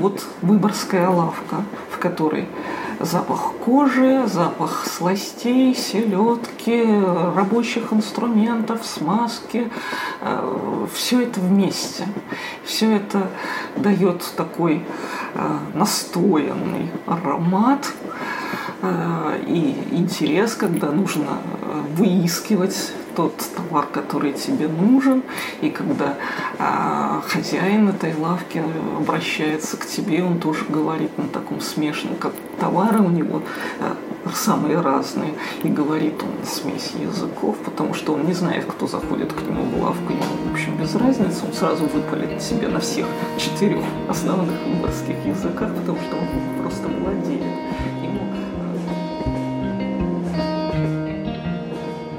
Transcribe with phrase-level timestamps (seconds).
[0.00, 1.56] вот выборская лавка,
[1.90, 2.48] в которой
[2.98, 6.84] запах кожи, запах сластей, селедки,
[7.34, 9.70] рабочих инструментов, смазки.
[10.20, 12.06] Э, Все это вместе.
[12.64, 13.28] Все это
[13.76, 14.84] дает такой
[15.34, 17.92] э, настоянный аромат
[18.82, 21.38] э, и интерес, когда нужно
[21.96, 25.22] выискивать тот товар, который тебе нужен,
[25.60, 26.16] и когда
[26.58, 28.62] а, хозяин этой лавки
[28.98, 33.42] обращается к тебе, он тоже говорит на таком смешном, как товары у него
[33.80, 33.96] а,
[34.34, 39.42] самые разные, и говорит он смесь языков, потому что он не знает, кто заходит к
[39.42, 43.06] нему в лавку, ему, в общем, без разницы, он сразу выпалит себе на всех
[43.38, 47.44] четырех основных выборских языках, потому что он просто владеет.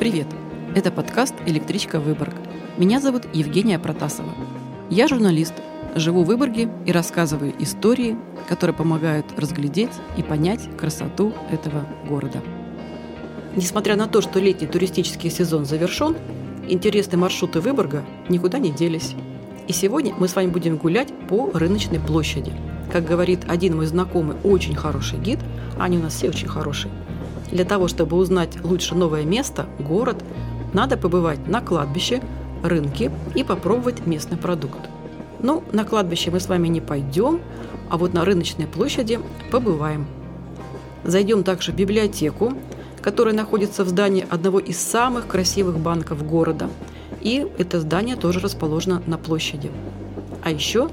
[0.02, 0.51] Привет!
[0.74, 2.34] Это подкаст «Электричка Выборг».
[2.78, 4.30] Меня зовут Евгения Протасова.
[4.90, 5.54] Я журналист,
[5.96, 8.16] живу в Выборге и рассказываю истории,
[8.48, 12.42] которые помогают разглядеть и понять красоту этого города.
[13.58, 16.16] Несмотря на то, что летний туристический сезон завершен,
[16.70, 19.14] интересные маршруты Выборга никуда не делись.
[19.68, 22.54] И сегодня мы с вами будем гулять по рыночной площади.
[22.94, 25.40] Как говорит один мой знакомый, очень хороший гид,
[25.78, 26.94] а они у нас все очень хорошие,
[27.52, 30.24] для того, чтобы узнать лучше новое место, город,
[30.74, 32.22] надо побывать на кладбище,
[32.64, 34.80] рынке и попробовать местный продукт.
[35.40, 37.42] Ну, на кладбище мы с вами не пойдем,
[37.90, 39.20] а вот на рыночной площади
[39.52, 40.06] побываем.
[41.04, 42.54] Зайдем также в библиотеку,
[43.02, 46.70] которая находится в здании одного из самых красивых банков города.
[47.22, 49.72] И это здание тоже расположено на площади.
[50.44, 50.90] А еще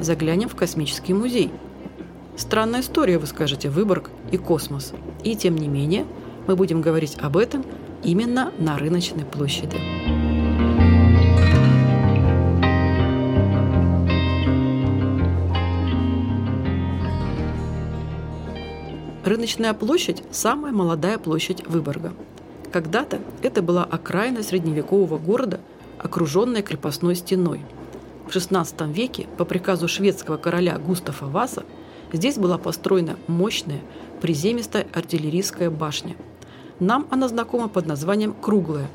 [0.00, 1.52] заглянем в космический музей.
[2.36, 4.92] Странная история, вы скажете, Выборг и космос.
[5.22, 6.06] И тем не менее,
[6.48, 7.64] мы будем говорить об этом–
[8.02, 9.78] именно на рыночной площади.
[19.24, 22.12] Рыночная площадь– самая молодая площадь Выборга.
[22.72, 25.60] Когда-то это была окраина средневекового города,
[25.98, 27.60] окруженная крепостной стеной.
[28.26, 31.64] В XVI веке по приказу шведского короля Густава Васа
[32.12, 33.80] здесь была построена мощная
[34.20, 36.16] приземистая артиллерийская башня–
[36.80, 38.88] нам она знакома под названием «круглая»,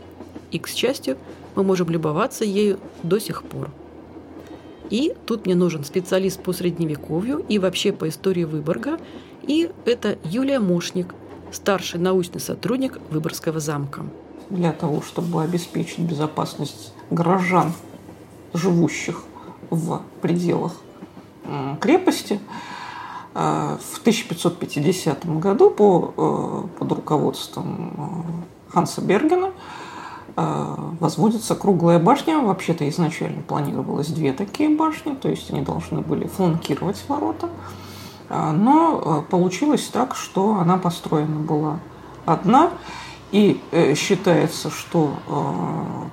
[0.51, 1.17] и, к счастью,
[1.55, 3.69] мы можем любоваться ею до сих пор.
[4.89, 8.99] И тут мне нужен специалист по средневековью и вообще по истории Выборга,
[9.43, 11.13] и это Юлия Мошник,
[11.51, 14.05] старший научный сотрудник Выборгского замка.
[14.49, 17.73] Для того, чтобы обеспечить безопасность горожан,
[18.53, 19.23] живущих
[19.69, 20.73] в пределах
[21.81, 22.39] крепости,
[23.37, 27.93] в 1550 году по, э, под руководством
[28.69, 29.51] э, Ханса Бергена
[30.99, 32.37] возводится круглая башня.
[32.39, 37.49] Вообще-то изначально планировалось две такие башни, то есть они должны были фланкировать ворота.
[38.29, 41.79] Но получилось так, что она построена была
[42.27, 42.69] одна,
[43.31, 43.59] и
[43.95, 45.15] считается, что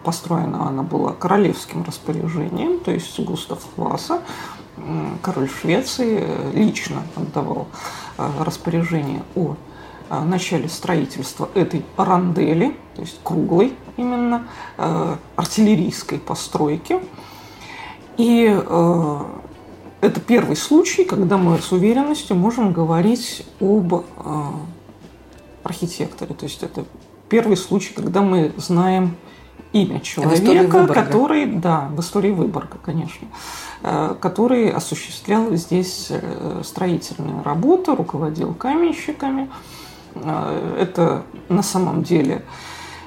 [0.05, 4.23] построена она была королевским распоряжением, то есть Густав Васа
[5.23, 7.69] король Швеции лично отдавал
[8.19, 9.57] э, распоряжение о
[10.11, 17.01] э, начале строительства этой рандели, то есть круглой именно э, артиллерийской постройки.
[18.17, 18.45] И
[20.01, 24.05] это первый случай, когда мы с уверенностью можем говорить об
[25.65, 26.33] архитекторе.
[26.33, 26.85] То есть это
[27.29, 29.17] первый случай, когда мы знаем
[29.75, 33.27] имя человека, который, да, в истории Выборга, конечно,
[33.83, 39.51] э, который осуществлял здесь э, строительные работы, руководил каменщиками.
[40.15, 42.45] Э, это на самом деле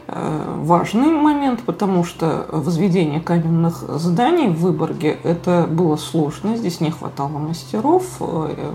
[0.09, 7.37] важный момент, потому что возведение каменных зданий в Выборге это было сложно, здесь не хватало
[7.39, 8.05] мастеров,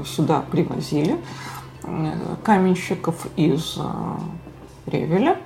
[0.05, 1.17] сюда привозили
[2.45, 3.79] каменщиков из
[4.85, 5.39] Ревеля,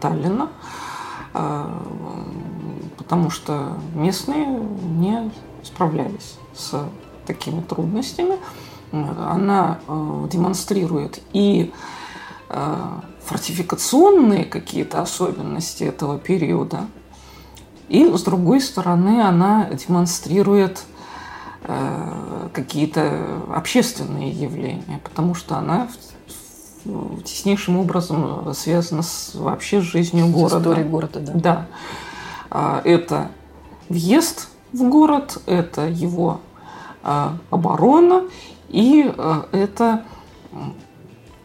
[0.00, 0.48] Таллина,
[1.32, 5.30] потому что местные не
[5.62, 6.74] справлялись с
[7.26, 8.36] такими трудностями.
[8.92, 11.72] Она а, демонстрирует и
[12.48, 16.86] а, фортификационные какие-то особенности этого периода,
[17.88, 20.84] и, с другой стороны, она демонстрирует
[22.54, 25.88] какие-то общественные явления, потому что она
[27.24, 30.58] теснейшим образом связано с, вообще с жизнью с города.
[30.58, 31.32] Историей города, да.
[31.34, 31.66] Да.
[32.50, 33.30] А, это
[33.88, 36.40] въезд в город, это его
[37.02, 38.24] а, оборона,
[38.68, 40.04] и а, это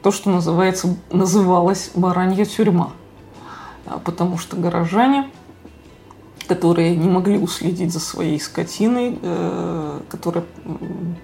[0.02, 2.92] то, что называется, называлось баранья тюрьма.
[4.04, 5.30] Потому что горожане,
[6.46, 10.46] которые не могли уследить за своей скотиной, э, которая,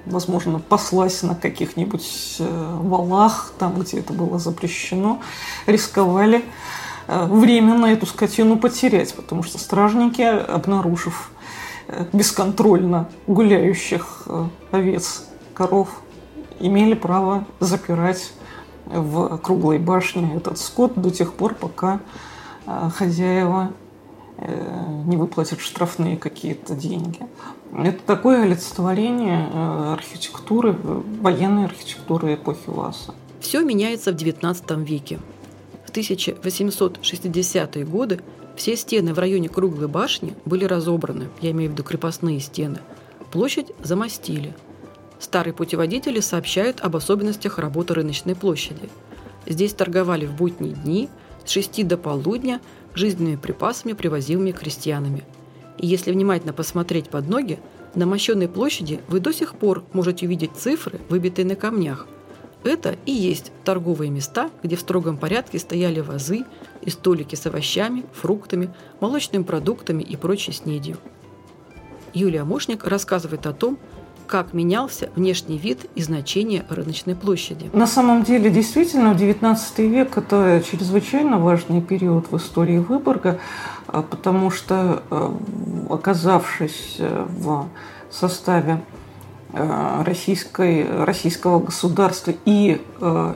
[0.05, 5.21] возможно, паслась на каких-нибудь э, валах, там, где это было запрещено,
[5.67, 6.43] рисковали
[7.07, 11.31] э, временно эту скотину потерять, потому что стражники, обнаружив
[12.13, 14.27] бесконтрольно гуляющих
[14.71, 15.89] овец, коров,
[16.59, 18.31] имели право запирать
[18.85, 21.99] в круглой башне этот скот до тех пор, пока
[22.65, 23.73] хозяева
[25.05, 27.19] не выплатят штрафные какие-то деньги.
[27.77, 33.13] Это такое олицетворение э, архитектуры, военной архитектуры эпохи Васа.
[33.39, 35.19] Все меняется в XIX веке.
[35.85, 38.19] В 1860-е годы
[38.55, 42.79] все стены в районе Круглой башни были разобраны, я имею в виду крепостные стены.
[43.31, 44.53] Площадь замостили.
[45.19, 48.89] Старые путеводители сообщают об особенностях работы рыночной площади.
[49.45, 51.09] Здесь торговали в будние дни
[51.45, 52.59] с 6 до полудня–
[52.93, 55.23] жизненными припасами, привозимыми крестьянами.
[55.77, 57.59] И если внимательно посмотреть под ноги,
[57.95, 62.07] на мощенной площади вы до сих пор можете увидеть цифры, выбитые на камнях.
[62.63, 66.45] Это и есть торговые места, где в строгом порядке стояли вазы
[66.81, 70.97] и столики с овощами, фруктами, молочными продуктами и прочей снедью.
[72.13, 73.79] Юлия Мошник рассказывает о том,
[74.31, 77.69] как менялся внешний вид и значение рыночной площади.
[77.73, 79.57] На самом деле, действительно, XIX
[79.89, 83.41] век это чрезвычайно важный период в истории Выборга,
[83.87, 85.37] а, потому что, а,
[85.89, 87.67] оказавшись э, в
[88.09, 88.81] составе
[89.51, 93.33] э, российской, российского государства и э,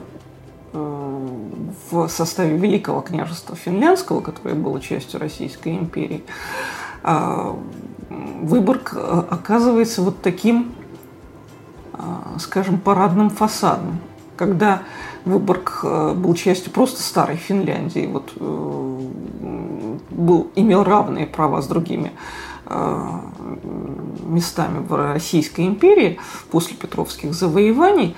[0.72, 6.24] в составе Великого княжества Финляндского, которое было частью Российской империи,
[7.02, 7.54] а,
[8.08, 10.72] Выборг оказывается вот таким
[12.38, 14.00] скажем, парадным фасадом.
[14.36, 14.82] Когда
[15.26, 19.00] Выборг э, был частью просто старой Финляндии, вот, э,
[20.10, 22.12] был, имел равные права с другими
[22.66, 23.10] э,
[24.22, 26.20] местами в Российской империи
[26.52, 28.16] после Петровских завоеваний,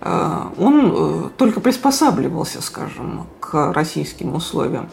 [0.00, 4.88] он только приспосабливался, скажем, к российским условиям.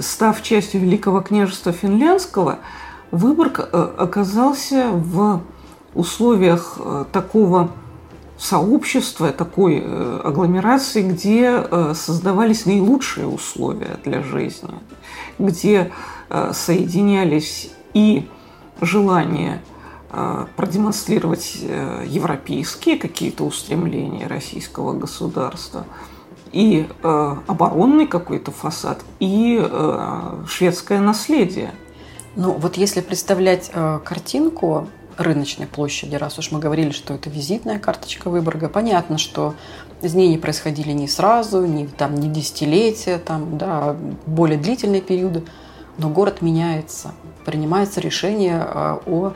[0.00, 2.58] Став частью Великого княжества Финляндского,
[3.12, 5.40] Выборг оказался в
[5.94, 7.70] условиях э, такого
[8.38, 14.70] сообщества, такой э, агломерации, где э, создавались наилучшие условия для жизни,
[15.38, 15.90] где
[16.52, 18.28] соединялись и
[18.80, 19.60] желание
[20.54, 21.60] продемонстрировать
[22.06, 25.86] европейские какие-то устремления российского государства,
[26.52, 29.60] и оборонный какой-то фасад, и
[30.46, 31.72] шведское наследие.
[32.36, 33.72] Ну вот если представлять
[34.04, 34.86] картинку
[35.20, 38.68] рыночной площади, раз уж мы говорили, что это визитная карточка Выборга.
[38.68, 39.54] Понятно, что
[40.02, 43.96] изменения происходили не сразу, не, там, не десятилетия, там, да,
[44.26, 45.44] более длительные периоды,
[45.98, 47.12] но город меняется,
[47.44, 49.32] принимается решение а, о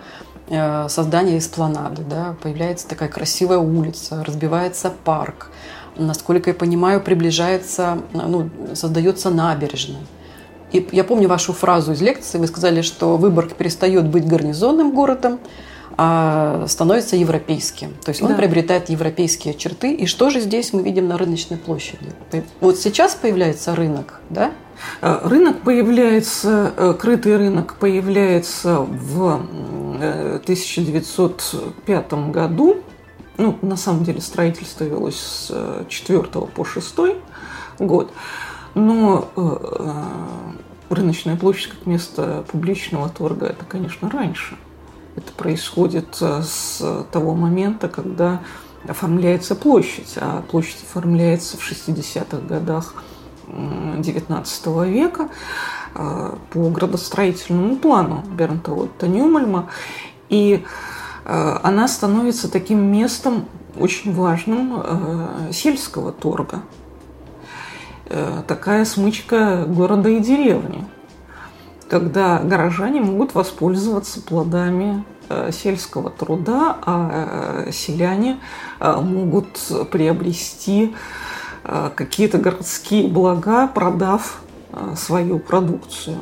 [0.48, 5.50] э, создании эспланады, да, появляется такая красивая улица, разбивается парк,
[5.96, 10.02] насколько я понимаю, приближается, ну, создается набережная.
[10.72, 15.34] И я помню вашу фразу из лекции, вы сказали, что Выборг перестает быть гарнизонным городом,
[15.34, 17.94] а становится европейским.
[18.04, 18.34] То есть он да.
[18.34, 19.94] приобретает европейские черты.
[19.94, 22.12] И что же здесь мы видим на рыночной площади?
[22.60, 24.52] Вот сейчас появляется рынок, да?
[25.00, 29.40] Э, рынок появляется, э, крытый рынок появляется в
[30.44, 32.76] 1905 э, году.
[33.36, 36.94] Ну, на самом деле строительство велось с 4 по 6
[37.80, 38.12] год.
[38.74, 39.28] Но
[40.88, 44.56] рыночная площадь как место публичного торга это, конечно, раньше.
[45.16, 48.40] Это происходит э, с того момента, когда
[48.86, 52.94] оформляется площадь, а площадь оформляется в 60-х годах
[53.46, 55.28] XIX века
[55.94, 59.70] э, по градостроительному плану Бернта Отто Нюмальма.
[60.28, 60.64] И
[61.24, 63.46] э, она становится таким местом
[63.78, 66.62] очень важным сельского торга.
[68.46, 70.86] Такая смычка города и деревни
[71.94, 78.40] когда горожане могут воспользоваться плодами э, сельского труда, а э, селяне
[78.80, 79.46] э, могут
[79.92, 80.92] приобрести
[81.62, 84.42] какие-то городские блага, продав
[84.96, 86.18] свою продукцию.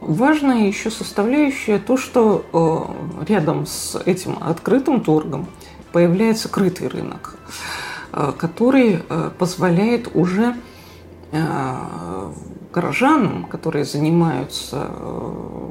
[0.00, 2.96] Важная еще составляющая то, что
[3.28, 5.46] рядом с этим открытым торгом
[5.92, 7.36] появляется крытый рынок,
[8.36, 9.04] который
[9.38, 10.56] позволяет уже
[12.78, 15.70] горожанам, которые занимаются э,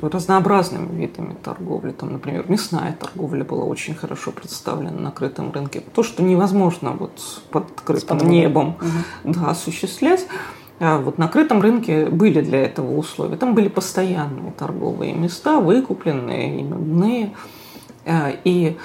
[0.00, 6.02] разнообразными видами торговли, там, например, мясная торговля была очень хорошо представлена на крытом рынке, то,
[6.02, 9.34] что невозможно вот под открытым небом угу.
[9.34, 10.26] да, осуществлять,
[10.80, 13.36] А вот на крытом рынке были для этого условия.
[13.36, 17.34] Там были постоянные торговые места, выкупленные, именные.
[18.06, 18.78] А, и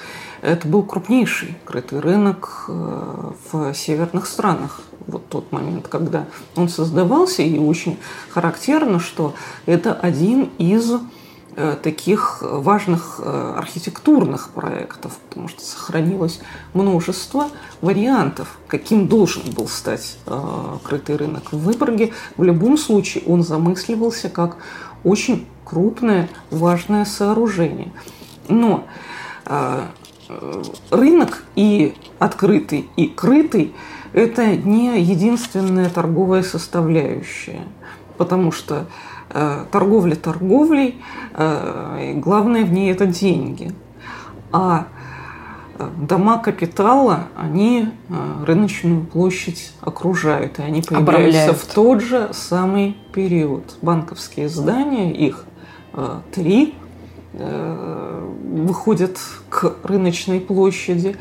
[0.44, 4.80] это был крупнейший крытый рынок э, в северных странах.
[5.06, 7.98] Вот тот момент, когда он создавался, и очень
[8.30, 9.34] характерно, что
[9.66, 10.92] это один из
[11.56, 16.40] Э, таких важных э, архитектурных проектов, потому что сохранилось
[16.72, 17.48] множество
[17.80, 20.18] вариантов, каким должен был стать
[20.82, 22.12] крытый рынок в Выборге.
[22.36, 24.56] В любом случае он замысливался как
[25.04, 27.92] очень крупное, важное сооружение.
[28.48, 28.84] Но
[30.90, 33.74] рынок и открытый, и крытый–
[34.12, 37.62] это не единственная торговая составляющая,
[38.16, 38.86] потому что
[39.30, 41.02] Э, торговля торговлей,
[41.32, 43.72] э, главное в ней это деньги.
[44.52, 44.86] А
[45.76, 47.88] э, дома капитала, они
[48.46, 51.56] рыночную площадь окружают, и они появляются Обрамляют.
[51.56, 53.76] в тот же самый период.
[53.82, 55.46] Банковские здания, их
[56.32, 56.74] три,
[58.62, 59.18] выходят
[59.48, 61.16] к рыночной площади.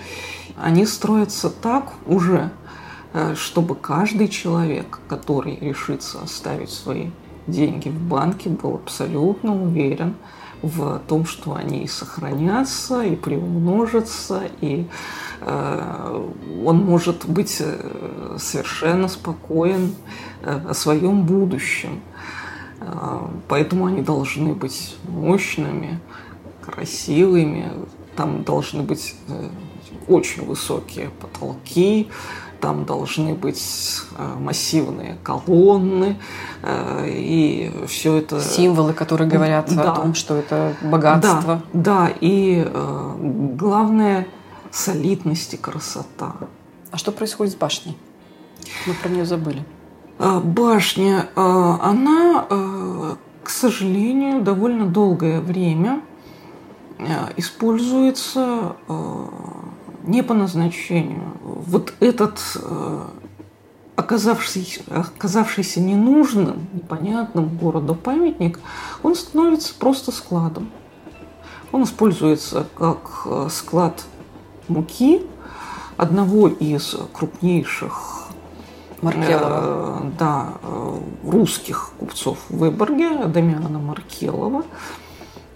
[0.56, 2.52] Они строятся так уже,
[3.36, 7.08] чтобы каждый человек, который решится оставить свои
[7.48, 10.16] деньги в банке, был абсолютно уверен
[10.64, 14.88] в том, что они и сохранятся, и приумножатся, и
[15.42, 16.30] э,
[16.66, 19.94] он может быть э, совершенно спокоен
[20.42, 22.00] э, о своем будущем.
[22.80, 26.00] Э, поэтому они должны быть мощными,
[26.66, 27.72] красивыми,
[28.16, 29.50] там должны быть э,
[30.08, 32.10] очень высокие потолки,
[32.62, 33.62] там должны быть
[34.18, 36.18] э, массивные колонны,
[36.62, 38.40] э, и все это...
[38.40, 41.62] Символы, которые говорят да, о том, что это богатство.
[41.74, 42.66] Да, да и
[43.18, 44.28] главное–
[44.72, 46.36] солидность и красота.
[46.92, 47.98] А что происходит с башней?
[48.88, 49.64] Мы про нее забыли.
[50.20, 52.46] Башня, она,
[53.44, 56.02] к сожалению, довольно долгое время
[57.38, 58.76] используется
[60.04, 61.38] не по назначению.
[61.42, 63.06] Вот этот э,
[63.96, 68.60] оказавшийся, оказавшийся ненужным, непонятным городу памятник,
[69.02, 70.72] он становится просто складом.
[71.72, 74.04] Он используется как э, склад
[74.68, 75.22] муки
[75.98, 78.28] одного из крупнейших
[79.02, 80.02] Маркелова.
[80.04, 84.64] Э, да, э, русских купцов в Выборге, Дамиана Маркелова.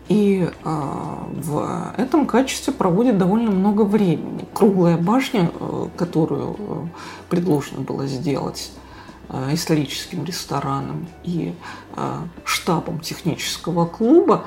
[0.09, 4.47] И э, в этом качестве проводит довольно много времени.
[4.53, 6.85] Круглая башня, э, которую э,
[7.29, 8.71] предложено было сделать
[9.29, 11.53] э, историческим рестораном и
[11.95, 14.45] э, штабом технического клуба,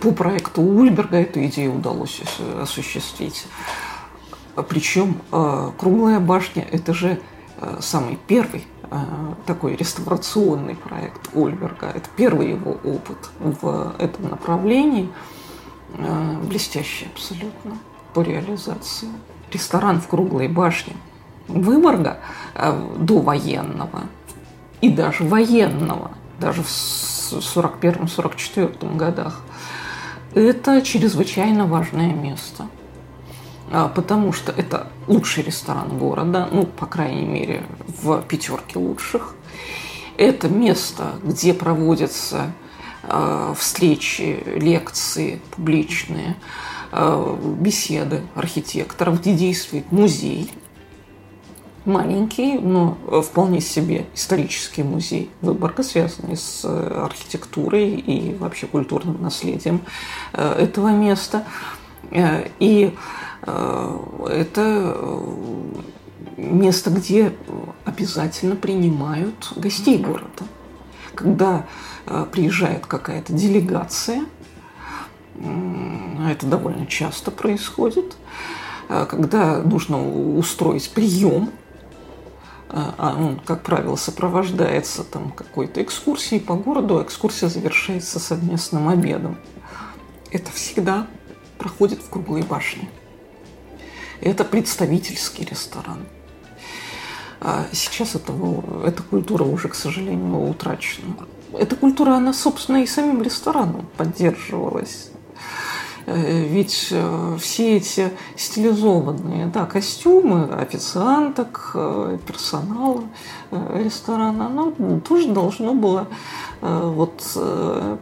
[0.00, 2.22] по проекту Ульберга эту идею удалось
[2.60, 3.46] осуществить.
[4.68, 7.20] Причем э, круглая башня– это же
[7.60, 8.66] э, самый первый
[9.46, 11.86] такой реставрационный проект Ольберга.
[11.86, 15.10] Это первый его опыт в этом направлении.
[15.98, 17.78] Э, блестящий абсолютно
[18.14, 19.08] по реализации.
[19.52, 20.94] Ресторан в Круглой башне
[21.48, 22.18] Выборга
[22.54, 24.02] э, до военного
[24.80, 29.42] и даже военного, даже в 41-44 годах,
[30.34, 32.75] это чрезвычайно важное место– а,
[33.70, 39.34] потому что это лучший ресторан города, ну, по крайней мере, в пятерке лучших.
[40.16, 42.52] Это место, где проводятся
[43.02, 46.36] э, встречи, лекции публичные,
[46.92, 50.50] э, беседы архитекторов, где действует музей.
[51.84, 59.82] Маленький, но вполне себе исторический музей Выборга, связанный с архитектурой и вообще культурным наследием
[60.32, 61.44] э, этого места.
[62.12, 62.94] И
[63.46, 65.20] Э, это э,
[66.36, 67.32] место, где
[67.84, 70.44] обязательно принимают гостей города.
[71.14, 71.66] Когда
[72.06, 74.24] э, приезжает какая-то делегация,
[76.26, 78.16] это довольно часто происходит,
[78.88, 81.50] когда нужно устроить прием,
[82.70, 89.36] а он, как правило, сопровождается там какой-то экскурсией по городу, а экскурсия завершается совместным обедом.
[90.32, 91.06] Это всегда
[91.58, 92.88] проходит в круглой башне.
[94.20, 96.06] Это представительский ресторан.
[97.40, 101.16] А сейчас этого, эта культура уже, к сожалению, утрачена.
[101.52, 105.10] Эта культура, она, собственно, и самим рестораном поддерживалась.
[106.06, 113.02] Э, ведь э, все эти стилизованные да, костюмы официанток, э, персонала
[113.50, 116.08] ресторана, оно тоже должно было
[116.60, 117.22] вот,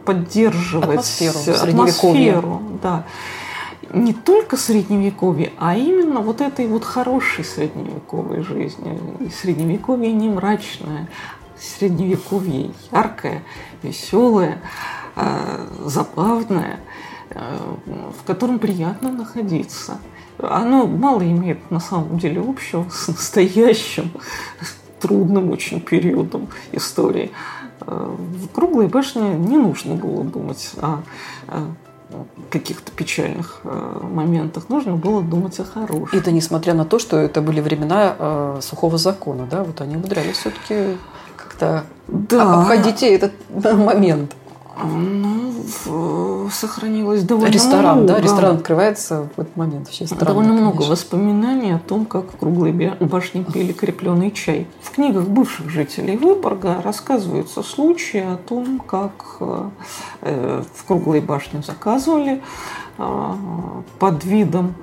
[0.05, 3.05] поддерживать атмосферу, атмосферу да.
[3.95, 8.99] Не только средневековье, а именно вот этой вот хорошей средневековой жизни.
[9.21, 11.07] И средневековье не мрачное,
[11.57, 13.41] средневековье яркое,
[13.81, 14.59] веселое,
[15.15, 16.81] э, забавное,
[17.29, 19.97] э, в котором приятно находиться.
[20.39, 24.11] Оно мало имеет на самом деле общего с настоящим
[24.99, 27.31] трудным очень периодом истории.
[27.79, 31.01] Э, в круглой башне не нужно было думать о
[32.49, 34.69] каких-то печальных э, моментах.
[34.69, 36.17] Нужно было думать о хорошем.
[36.17, 39.63] Это несмотря на то, что это были времена э, сухого закона, да?
[39.63, 40.97] Вот они умудрялись все-таки
[41.35, 42.61] как-то да.
[42.61, 44.35] обходить этот момент.
[44.83, 48.13] Ну, сохранилось довольно Ресторан, много.
[48.13, 48.21] да?
[48.21, 49.85] Ресторан открывается в этот момент.
[49.85, 50.71] Вообще странно, довольно конечно.
[50.71, 54.67] много воспоминаний о том, как в круглой башне пили крепленый чай.
[54.81, 62.41] В книгах бывших жителей Выборга рассказываются случаи о том, как э, в круглой башне заказывали
[62.97, 63.33] э,
[63.99, 64.75] под видом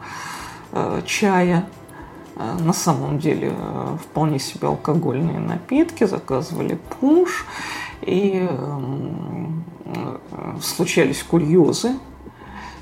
[0.72, 1.66] э, чая
[2.34, 3.52] на самом деле
[4.02, 7.44] вполне себе алкогольные напитки, заказывали пунш.
[8.02, 8.48] И
[10.60, 11.92] случались курьезы.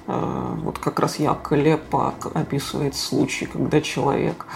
[0.06, 4.46] Э, вот как раз Яко Лепа описывает случай, когда человек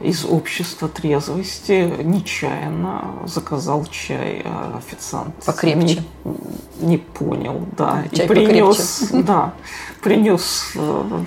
[0.00, 8.28] из общества трезвости нечаянно заказал чай, а официант покрепче не, не понял, да, чай и
[8.28, 9.26] принес, покрепче.
[9.26, 9.54] да,
[10.02, 11.24] принес э,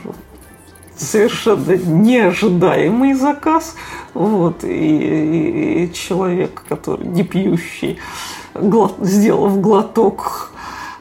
[0.97, 3.75] совершенно неожидаемый заказ,
[4.15, 7.99] вот, и, и человек, который не пьющий,
[8.53, 10.51] глот, сделав глоток,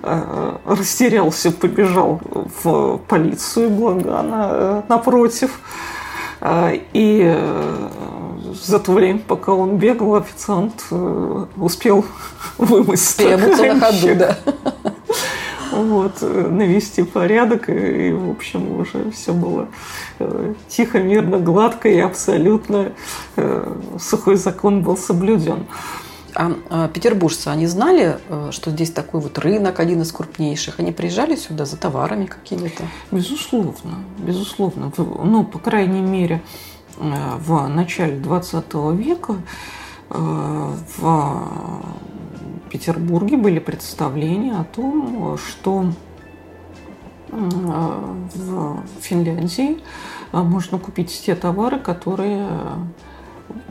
[0.03, 2.21] э, растерялся, побежал
[2.63, 5.61] в полицию, благо она э, напротив.
[6.41, 7.37] Э, и
[8.55, 10.85] за то время, пока он бегал, официант
[11.57, 12.05] успел
[12.59, 14.39] вымыть Переобуться на ходу, да.
[15.73, 19.69] Вот, навести порядок, и, и, в общем, уже все было
[20.69, 22.93] тихо, мирно, гладко, и абсолютно
[23.99, 25.65] сухой закон был соблюден.
[26.35, 30.81] А, а петербуржцы, они знали, э, что здесь такой вот рынок, один из крупнейших?
[30.81, 32.85] Они приезжали сюда за товарами какими-то?
[33.11, 34.91] Безусловно, безусловно.
[34.97, 36.43] Ну, по крайней мере,
[36.97, 39.37] э, в начале 20 века
[40.11, 41.83] э, в
[42.71, 45.87] Петербурге были представления о том, что
[47.31, 49.79] в Финляндии
[50.33, 52.47] можно купить те товары, которые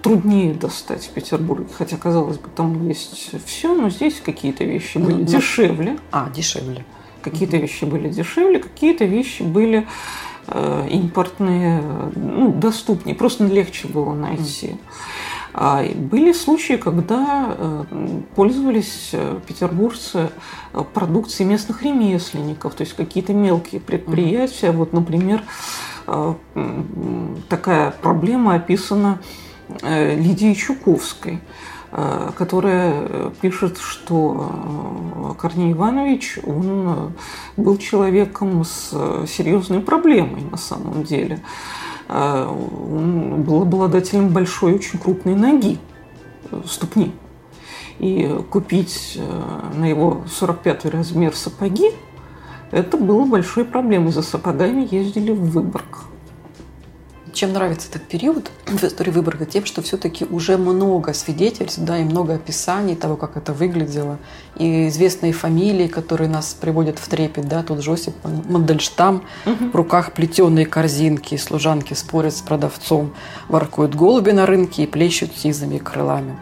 [0.02, 5.14] труднее достать в Петербурге, хотя, казалось бы, там есть все, но здесь какие-то вещи были
[5.14, 5.98] ну, дешевле.
[6.12, 6.86] А, дешевле.
[7.22, 9.88] Какие-то вещи были дешевле, какие-то вещи были
[10.48, 11.82] э, импортные,
[12.16, 14.78] ну, доступнее, просто легче было найти.
[15.54, 17.84] А были случаи, когда э,
[18.36, 20.30] пользовались э, петербуржцы
[20.74, 24.72] э, продукцией местных ремесленников, то есть какие-то мелкие предприятия.
[24.72, 25.44] Вот, например,
[27.48, 29.20] такая проблема описана
[29.84, 31.40] Лидии Чуковской,
[31.92, 37.14] э, которая пишет, что э, Корней Иванович, он
[37.58, 38.90] был человеком с
[39.28, 41.40] серьезной проблемой на самом деле.
[42.10, 45.80] Он был обладателем большой, очень крупной ноги,
[46.66, 47.14] ступни.
[48.00, 49.18] И купить
[49.76, 51.92] на его 45-й размер сапоги,
[52.72, 54.12] это было большой проблемой.
[54.12, 56.06] За сапогами ездили в Выборг.
[57.34, 59.46] Чем нравится этот период в истории Выборга?
[59.46, 64.18] Тем, что все-таки уже много свидетельств, да, и много описаний того, как это выглядело.
[64.58, 69.70] И известные фамилии, которые нас приводят в трепет, да, тут Жосип Мандельштам, угу.
[69.72, 73.14] в руках плетеные корзинки, служанки спорят с продавцом,
[73.48, 76.38] воркуют голуби на рынке и плещут сизыми крылами.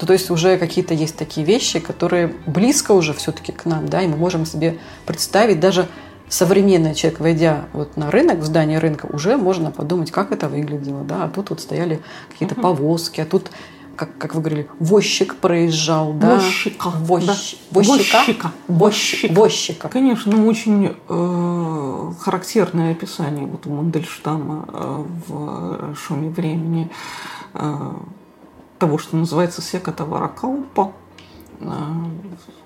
[0.00, 4.02] Ну, то есть уже какие-то есть такие вещи, которые близко уже все-таки к нам, да,
[4.02, 5.88] и мы можем себе представить даже
[6.28, 11.04] современный человек, войдя вот на рынок, в здание рынка, уже можно подумать, как это выглядело.
[11.04, 11.24] Да?
[11.24, 12.62] А тут вот стояли какие-то угу.
[12.62, 13.50] повозки, а тут
[13.98, 16.36] как, как вы говорили, возчик проезжал, да?
[16.36, 16.88] Возчика.
[16.88, 17.24] Вощ...
[17.26, 17.36] Да.
[17.72, 18.52] Возчика.
[18.68, 19.34] Возчика.
[19.34, 19.88] Возчика.
[19.88, 26.90] Конечно, ну, очень э, характерное описание вот у Мандельштама э, в «Шуме времени»
[27.54, 27.92] э,
[28.78, 30.92] того, что называется «сека товара каупа»,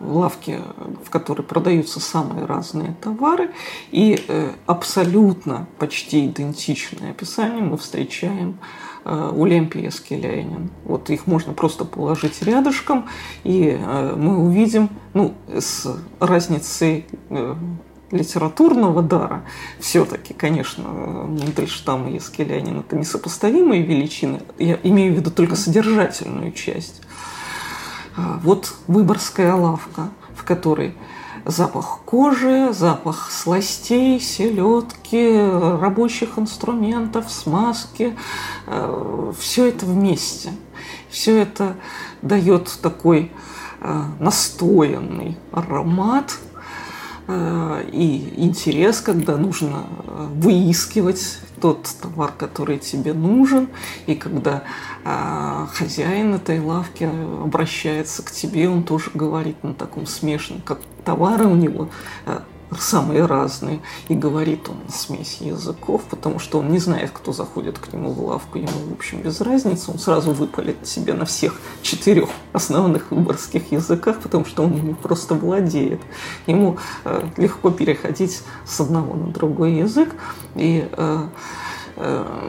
[0.01, 0.61] лавки,
[1.05, 3.51] в которой продаются самые разные товары,
[3.91, 8.59] и э, абсолютно почти идентичное описание мы встречаем
[9.05, 10.71] э, у Лемпия Скеляйнин.
[10.85, 13.09] Вот их можно просто положить рядышком,
[13.45, 15.87] и э, мы увидим, ну, с
[16.21, 17.07] разницей
[18.13, 19.43] литературного дара,
[19.81, 24.41] все-таки, конечно, Мандельштам и Скелянин это несопоставимые величины.
[24.59, 27.01] Я имею в виду только содержательную часть.
[28.17, 30.95] А, вот выборская лавка, в которой
[31.45, 35.39] запах кожи, запах сластей, селедки,
[35.81, 38.17] рабочих инструментов, смазки.
[38.67, 40.53] Э, все это вместе.
[41.09, 41.77] Все это
[42.23, 43.33] дает такой
[43.81, 46.39] э, настоянный аромат
[47.27, 49.85] э, и интерес, когда нужно
[50.35, 53.69] выискивать тот товар, который тебе нужен,
[54.07, 54.65] и когда
[55.05, 57.09] э, хозяин этой лавки
[57.43, 61.89] обращается к тебе, он тоже говорит на таком смешном, как товары у него
[62.27, 62.41] э,
[62.79, 63.81] самые разные.
[64.09, 68.25] И говорит он смесь языков, потому что он не знает, кто заходит к нему в
[68.25, 68.59] лавку.
[68.59, 69.91] Ему, в общем, без разницы.
[69.91, 75.35] Он сразу выпалит себе на всех четырех основных выборских языках, потому что он ими просто
[75.35, 76.01] владеет.
[76.47, 80.15] Ему э, легко переходить с одного на другой язык.
[80.55, 81.29] И Э,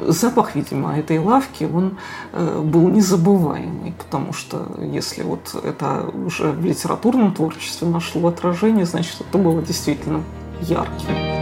[0.07, 1.97] запах, видимо, этой лавки, он
[2.31, 9.21] э, был незабываемый, потому что если вот это уже в литературном творчестве нашло отражение, значит,
[9.21, 10.23] это было действительно
[10.61, 11.33] ярким.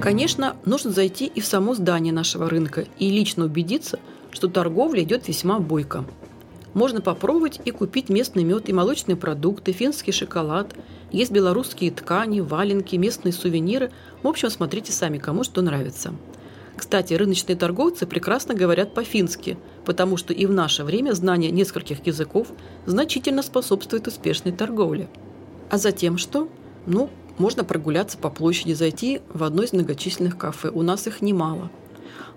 [0.00, 4.00] Конечно, нужно зайти и в само здание нашего рынка и лично убедиться,
[4.32, 6.04] что торговля идет весьма бойко.
[6.74, 10.74] Можно попробовать и купить местный мед и молочные продукты, финский шоколад–
[11.12, 13.92] есть белорусские ткани, валенки, местные сувениры.
[14.22, 16.14] В общем, смотрите сами, кому что нравится.
[16.74, 22.48] Кстати, рыночные торговцы прекрасно говорят по-фински, потому что и в наше время знание нескольких языков
[22.86, 25.10] значительно способствует успешной торговле.
[25.70, 26.48] А затем что?
[26.86, 30.70] Ну, можно прогуляться по площади, зайти в одно из многочисленных кафе.
[30.70, 31.70] У нас их немало.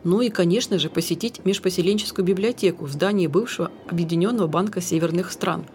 [0.06, 5.66] Ну и, конечно же, посетить межпоселенческую библиотеку в здании бывшего Объединенного банка северных стран.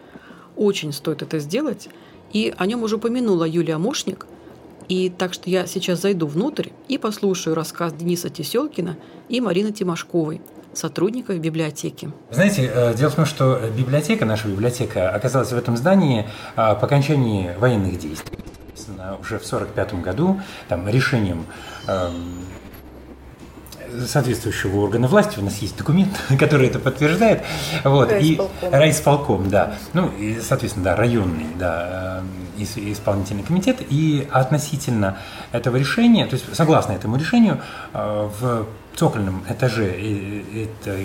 [0.57, 1.91] Очень стоит это сделать–
[2.33, 4.27] и о нем уже упомянула Юлия Мошник.
[4.89, 8.97] И так что я сейчас зайду внутрь и послушаю рассказ Дениса Теселкина
[9.29, 10.41] и Марины Тимошковой,
[10.73, 12.11] сотрудников библиотеки.
[12.31, 16.87] Знаете, э, дело в том, что библиотека, наша библиотека, оказалась в этом здании а, по
[16.87, 18.39] окончании военных действий.
[19.21, 21.47] Уже в 1945 году там, решением
[21.87, 22.45] эм,
[24.07, 27.43] соответствующего органа власти, у нас есть документ, который это подтверждает.
[27.85, 28.69] Вот, райисполком.
[28.69, 29.75] и райисполком, да.
[29.93, 32.23] Ну, и, соответственно, да, районный, да,
[32.57, 33.79] э, исполнительный комитет.
[33.89, 35.19] И относительно
[35.53, 37.61] этого решения, то есть согласно этому решению,
[37.93, 40.99] э, в цокольном этаже этого,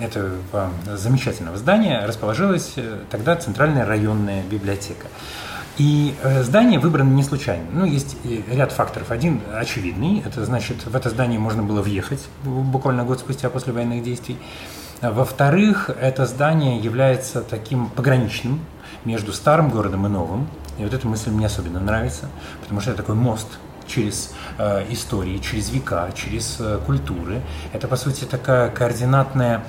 [0.00, 5.06] этого замечательного здания расположилась э, тогда Центральная районная библиотека.
[5.78, 7.64] И э, здание выбрано не случайно.
[7.72, 8.16] Ну, есть
[8.48, 9.10] ряд факторов.
[9.10, 10.22] Один очевидный.
[10.24, 14.36] Это значит, в это здание можно было въехать буквально год спустя после военных действий.
[15.00, 18.60] Во-вторых, это здание является таким пограничным
[19.04, 20.46] между старым городом и новым.
[20.78, 22.28] И вот эта мысль мне особенно нравится,
[22.62, 23.48] потому что это такой мост
[23.86, 27.40] через э, истории, через века, через э, культуры.
[27.72, 29.64] Это, по сути, такая координатная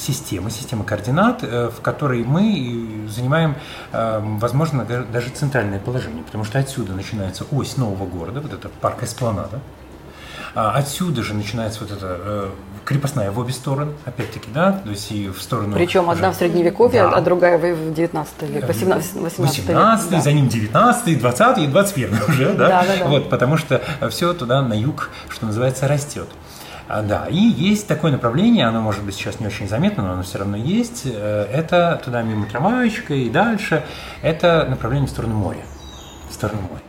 [0.00, 3.56] система, система координат, э, в которой мы занимаем,
[3.92, 9.02] э, возможно, даже центральное положение, потому что отсюда начинается ось нового города, вот это парк
[9.02, 9.60] Эспланада,
[10.54, 12.50] а отсюда же начинается вот эта э,
[12.84, 15.74] крепостная в обе стороны, опять-таки, да, то есть и в сторону...
[15.74, 17.10] Причем одна в Средневековье, да.
[17.10, 20.22] а другая в 19 век, 18, 18, 18 век.
[20.22, 22.68] за ним 19 20 и 21 уже, да?
[22.68, 23.06] Да, да, да.
[23.06, 26.28] Вот, потому что все туда на юг, что называется, растет.
[26.92, 30.22] А, да, и есть такое направление, оно может быть сейчас не очень заметно, но оно
[30.24, 31.02] все равно есть.
[31.04, 33.84] Э, это туда мимо трамваечка и дальше.
[34.22, 35.60] Это направление в сторону моря.
[36.28, 36.82] В сторону моря.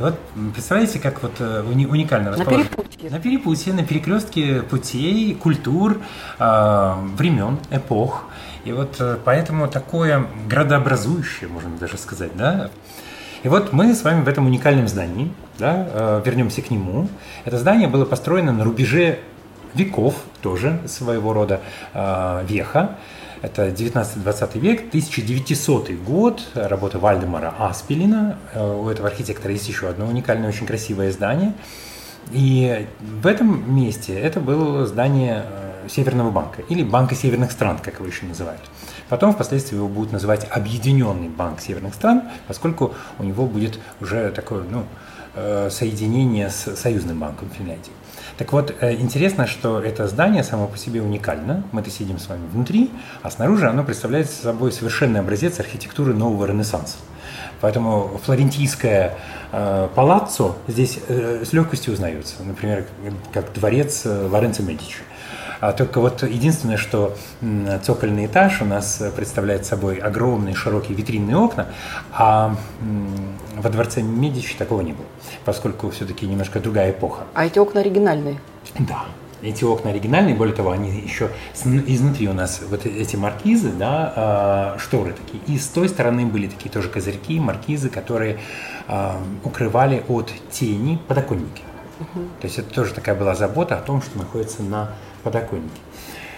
[0.00, 0.18] И вот
[0.52, 2.64] представляете, как вот э, уникально расположено.
[2.64, 3.10] На перепутье.
[3.10, 5.98] На перепутье, на перекрестке путей, культур,
[6.40, 8.24] э, времен, эпох.
[8.64, 12.70] И вот поэтому такое градообразующее, можно даже сказать, да,
[13.44, 17.08] и вот мы с вами в этом уникальном здании, да, вернемся к нему.
[17.44, 19.18] Это здание было построено на рубеже
[19.74, 21.60] веков, тоже своего рода
[21.92, 22.96] э, веха.
[23.42, 28.38] Это 19-20 век, 1900 год, работа Вальдемара Аспелина.
[28.54, 31.52] Э, у этого архитектора есть еще одно уникальное, очень красивое здание.
[32.32, 37.96] И в этом месте это было здание э, Северного банка, или Банка Северных стран, как
[37.96, 38.62] его еще называют.
[39.08, 44.64] Потом впоследствии его будут называть Объединенный банк Северных стран, поскольку у него будет уже такое
[44.64, 44.84] ну,
[45.34, 47.92] э, соединение с Союзным банком Финляндии.
[48.36, 51.62] Так вот, э, интересно, что это здание само по себе уникально.
[51.70, 52.90] Мы-то сидим с вами внутри,
[53.22, 56.96] а снаружи оно представляет собой совершенный образец архитектуры нового Ренессанса.
[57.60, 59.14] Поэтому флорентийское
[59.52, 62.42] э, палаццо здесь э, с легкостью узнается.
[62.44, 62.84] Например,
[63.32, 64.98] как дворец э, Лоренцо Медичи.
[65.66, 67.16] А только вот единственное, что
[67.82, 71.68] цокольный этаж у нас представляет собой огромные широкие витринные окна,
[72.12, 72.54] а
[73.56, 75.06] во дворце Медичи такого не было,
[75.46, 77.22] поскольку все-таки немножко другая эпоха.
[77.32, 78.40] А эти окна оригинальные?
[78.78, 79.06] Да,
[79.40, 81.30] эти окна оригинальные, более того, они еще
[81.64, 85.42] изнутри у нас вот эти маркизы, да, а, шторы такие.
[85.46, 88.38] И с той стороны были такие тоже козырьки, маркизы, которые
[88.86, 91.62] а, укрывали от тени подоконники.
[92.00, 92.20] Угу.
[92.40, 94.90] То есть это тоже такая была забота о том, что находится на
[95.22, 95.80] подоконнике.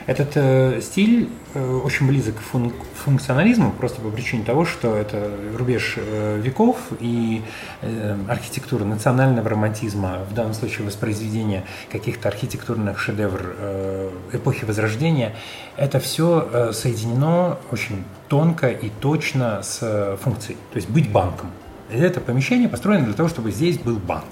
[0.06, 5.32] Этот э, стиль э, очень близок к фун- функционализму, просто по причине того, что это
[5.56, 7.42] рубеж э, веков и
[7.82, 15.34] э, архитектура национального романтизма, в данном случае воспроизведение каких-то архитектурных шедевров э, эпохи Возрождения,
[15.76, 21.50] это все э, соединено очень тонко и точно с э, функцией, то есть быть банком.
[21.90, 24.24] Это помещение построено для того, чтобы здесь был банк.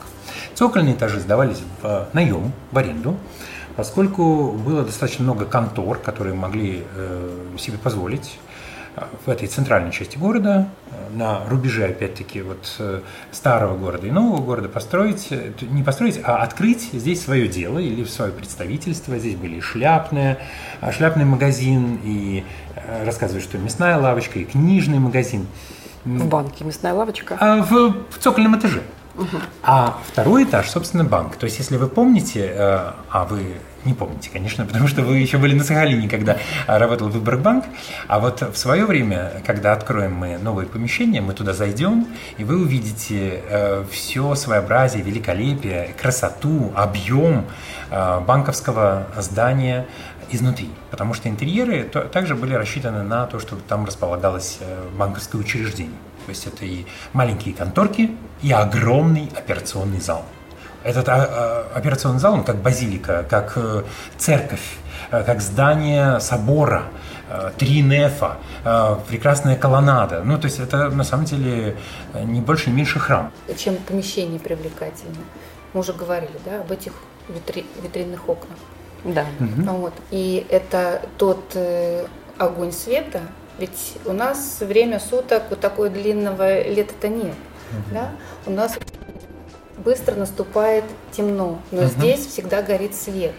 [0.54, 3.16] Цокольные этажи сдавались в э, наем, в аренду.
[3.76, 8.38] Поскольку было достаточно много контор, которые могли э, себе позволить
[8.96, 10.68] э, в этой центральной части города,
[11.12, 12.80] на рубеже, опять-таки, вот
[13.30, 15.28] старого города и нового города построить,
[15.62, 19.16] не построить, а открыть здесь свое дело или свое представительство.
[19.16, 20.38] Здесь были шляпные,
[20.90, 22.42] шляпный магазин, и
[23.04, 25.46] рассказывают, что мясная лавочка, и книжный магазин.
[26.04, 27.36] В банке мясная лавочка?
[27.40, 28.82] А в, в цокольном этаже.
[29.62, 31.36] А второй этаж, собственно, банк.
[31.36, 35.38] То есть, если вы помните, э, а вы не помните, конечно, потому что вы еще
[35.38, 37.64] были на Сахалине, когда работал Выборгбанк.
[38.08, 42.06] А вот в свое время, когда откроем мы новые помещения, мы туда зайдем,
[42.38, 47.46] и вы увидите э, все своеобразие, великолепие, красоту, объем
[47.90, 49.86] э, банковского здания
[50.30, 50.70] изнутри.
[50.90, 54.58] Потому что интерьеры также были рассчитаны на то, чтобы там располагалось
[54.96, 55.98] банковское учреждение.
[56.24, 58.10] То есть это и маленькие конторки,
[58.42, 60.24] и огромный операционный зал.
[60.84, 63.84] Этот а, а, операционный зал, он как базилика, как э,
[64.18, 64.76] церковь,
[65.10, 66.84] э, как здание собора,
[67.30, 68.36] э, три нефа,
[69.08, 70.22] прекрасная колоннада.
[70.22, 71.76] Ну, то есть это на самом деле
[72.14, 73.32] не больше, не меньше храм.
[73.56, 75.16] Чем помещение привлекательно.
[75.72, 76.92] Мы уже говорили, да, об этих
[77.28, 78.58] витри, витринных окнах.
[79.04, 79.24] Да.
[79.40, 79.76] Угу.
[79.76, 79.94] Вот.
[80.10, 81.56] И это тот
[82.38, 83.22] огонь света,
[83.58, 87.34] ведь у нас время суток вот такое длинного лета-то нет.
[87.72, 87.94] Угу.
[87.94, 88.10] Да?
[88.46, 88.78] У нас
[89.84, 91.88] быстро наступает темно, но угу.
[91.88, 93.32] здесь всегда горит свет.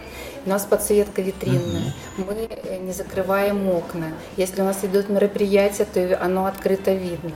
[0.44, 2.26] У нас подсветка витринная, угу.
[2.30, 4.12] мы э, не закрываем окна.
[4.36, 7.32] Если у нас идут мероприятия, то оно открыто видно.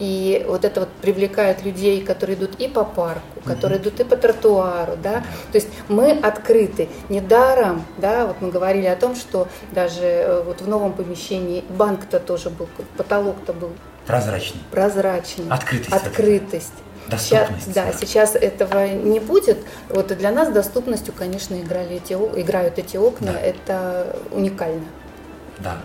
[0.00, 4.16] И вот это вот привлекает людей, которые идут и по парку, которые идут и по
[4.16, 5.22] тротуару, да.
[5.52, 6.88] То есть мы открыты.
[7.10, 12.18] Недаром, да, вот мы говорили о том, что даже э, вот в новом помещении банк-то
[12.18, 13.72] тоже был, потолок-то был
[14.06, 14.60] прозрачный.
[14.70, 15.48] Прозрачный.
[15.50, 15.92] Открытость.
[15.92, 16.72] Открытость.
[17.10, 17.64] Доступность.
[17.66, 19.58] Сейчас, да, сейчас этого не будет.
[19.88, 23.32] Вот и для нас доступностью, конечно, играли эти, играют эти окна.
[23.32, 23.40] Да.
[23.40, 24.84] Это уникально.
[25.58, 25.78] Да.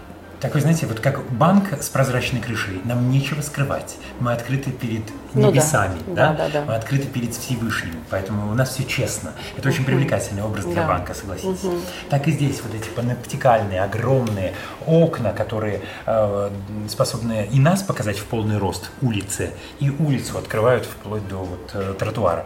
[0.45, 3.95] Такой, знаете, вот как банк с прозрачной крышей, нам нечего скрывать.
[4.19, 5.01] Мы открыты перед
[5.33, 6.33] небесами, ну, да.
[6.33, 6.37] Да?
[6.37, 9.31] Да, да, Мы открыты перед Всевышним, поэтому у нас все честно.
[9.57, 10.87] Это очень привлекательный образ для да.
[10.87, 11.63] банка, согласитесь.
[11.63, 11.77] Угу.
[12.11, 14.53] Так и здесь вот эти паноптикальные, огромные
[14.85, 16.49] окна, которые э,
[16.89, 21.95] способны и нас показать в полный рост улицы, и улицу открывают вплоть до вот, э,
[21.97, 22.45] тротуара.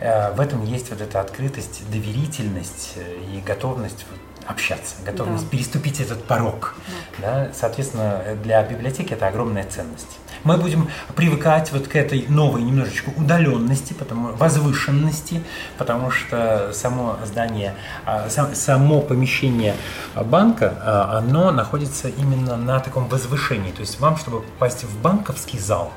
[0.00, 2.94] Э, в этом есть вот эта открытость, доверительность
[3.34, 4.06] и готовность
[4.48, 5.50] общаться, готовность да.
[5.50, 6.74] переступить этот порог.
[7.18, 7.44] Да.
[7.44, 7.52] Да?
[7.54, 10.18] Соответственно, для библиотеки это огромная ценность.
[10.44, 15.42] Мы будем привыкать вот к этой новой немножечко удаленности, потому, возвышенности,
[15.76, 17.74] потому что само здание,
[18.06, 19.74] а, само помещение
[20.14, 23.72] банка, а, оно находится именно на таком возвышении.
[23.72, 25.92] То есть вам, чтобы попасть в банковский зал,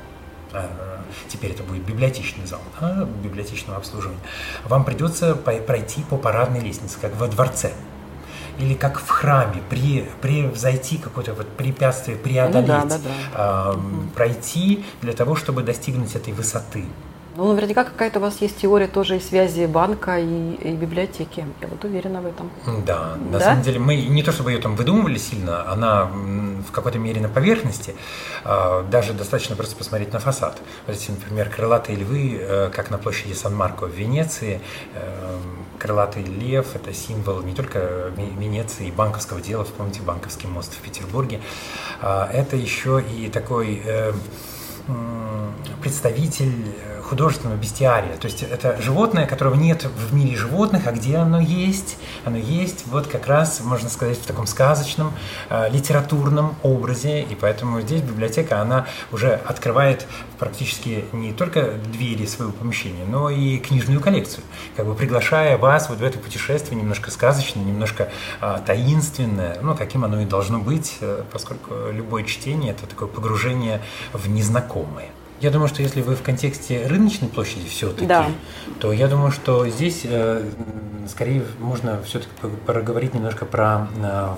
[0.52, 0.68] а,
[1.28, 4.20] теперь это будет библиотечный зал, да, библиотечного обслуживания,
[4.64, 7.72] вам придется пройти по парадной лестнице, как во дворце
[8.58, 13.72] или как в храме, при, превзойти какое-то вот препятствие, преодолеть, ну, да, да, да.
[13.72, 14.08] Э, угу.
[14.14, 16.84] пройти для того, чтобы достигнуть этой высоты.
[17.34, 21.46] Ну, наверняка какая-то у вас есть теория тоже и связи банка и, и библиотеки.
[21.62, 22.50] Я вот уверена в этом.
[22.84, 23.40] Да, на да?
[23.40, 27.28] самом деле мы не то чтобы ее там выдумывали сильно, она в какой-то мере на
[27.28, 27.94] поверхности.
[28.44, 30.60] А, даже достаточно просто посмотреть на фасад.
[30.86, 34.60] Вот эти, например, крылатые львы, э, как на площади Сан-Марко в Венеции.
[35.82, 41.40] Крылатый лев– это символ не только Венеции и банковского дела, вспомните банковский мост в Петербурге.
[42.00, 44.12] А, это еще и такой э,
[45.82, 46.52] представитель
[47.12, 48.16] художественного бестиария.
[48.16, 51.98] То есть это животное, которого нет в мире животных, а где оно есть?
[52.24, 55.12] Оно есть вот как раз, можно сказать, в таком сказочном,
[55.50, 57.20] э, литературном образе.
[57.20, 60.06] И поэтому здесь библиотека, она уже открывает
[60.38, 64.42] практически не только двери своего помещения, но и книжную коллекцию,
[64.74, 68.08] как бы приглашая вас вот в это путешествие немножко сказочное, немножко
[68.40, 73.82] э, таинственное, ну, каким оно и должно быть, э, поскольку любое чтение– это такое погружение
[74.14, 74.71] в незнакомое.
[75.40, 78.26] Я думаю, что если вы в контексте рыночной площади все-таки, Да.
[78.78, 80.48] то я думаю, что здесь э,
[81.08, 82.30] скорее можно все-таки
[82.64, 84.28] проговорить немножко про э,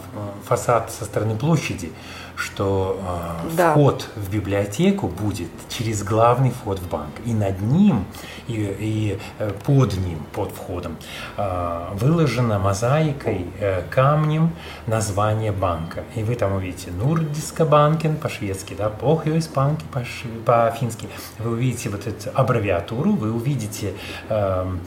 [0.48, 1.92] фасад со стороны площади,
[2.36, 3.00] что
[3.46, 3.70] э, Да.
[3.72, 7.12] вход в библиотеку будет через главный вход в банк.
[7.24, 8.04] И над ним,
[8.48, 10.96] и, и, э, под ним, под входом,
[11.36, 14.52] э, выложено мозаикой, э, камнем
[14.86, 16.02] название банка.
[16.16, 21.08] И вы там увидите Нурдиска банкен по-шведски, да, Похьюиспанки по-ши- по-фински.
[21.38, 23.94] Вы увидите вот эту аббревиатуру, вы увидите
[24.28, 24.80] эм,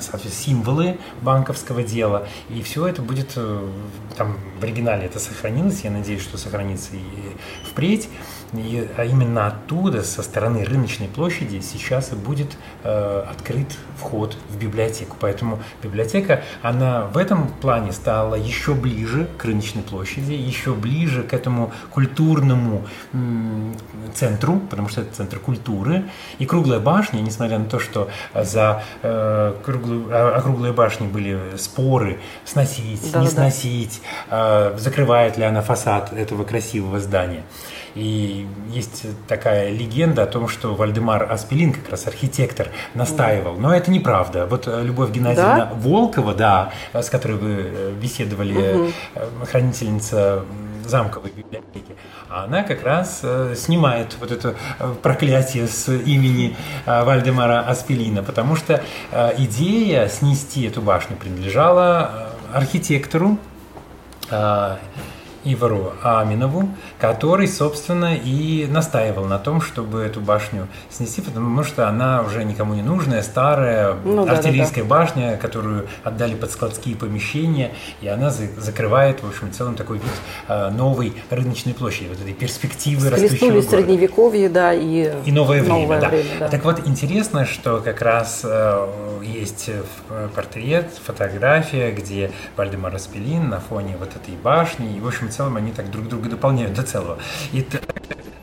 [0.00, 3.68] соответственно, символы банковского дела, и все это будет, э,
[4.16, 8.08] там в оригинале это сохранилось, я надеюсь, что сохранится и впредь,
[8.58, 14.58] и, а именно оттуда, со стороны рыночной площади, сейчас и будет э, открыт вход в
[14.58, 15.16] библиотеку.
[15.20, 21.32] Поэтому библиотека, она в этом плане стала еще ближе к рыночной площади, еще ближе к
[21.32, 23.74] этому культурному м,
[24.14, 26.04] центру, потому что это центр культуры.
[26.38, 32.20] И круглая башня, несмотря на то, что за э, круглую, а- округлые башни были споры,
[32.44, 33.30] сносить, не Да-да-да.
[33.30, 37.42] сносить, э, закрывает ли она фасад этого красивого здания.
[37.96, 43.56] И есть такая легенда о том, что Вальдемар Аспелин, как раз архитектор, настаивал.
[43.56, 44.46] Но это неправда.
[44.46, 50.44] Вот э, Любовь Геннадьевна Волкова, да, с которой вы э, беседовали, э, хранительница
[50.84, 51.96] замковой библиотеки,
[52.28, 54.54] она как раз э, снимает вот это
[55.02, 56.54] проклятие с имени
[56.84, 63.38] э, Вальдемара Аспелина, потому что э, идея снести эту башню принадлежала архитектору
[65.52, 72.22] Ивару Аминову, который, собственно, и настаивал на том, чтобы эту башню снести, потому что она
[72.22, 77.72] уже никому не нужная, старая Ну да, да, артиллерийская башня, которую отдали под складские помещения,
[78.00, 80.12] и она за- закрывает, в общем, в целом такой вид
[80.48, 83.68] э, новой рыночной площади, вот этой перспективы растущего города.
[83.70, 86.08] средневековье, да, и, И новое время, новое да.
[86.08, 86.48] время, да.
[86.48, 93.60] Так вот, интересно, что как раз э, есть э, портрет, фотография, где Вальдемар Распелин на
[93.60, 97.18] фоне вот этой башни, и, в общем, целом они так друг друга дополняют до целого.
[97.52, 97.66] И